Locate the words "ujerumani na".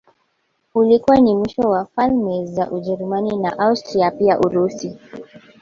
2.71-3.59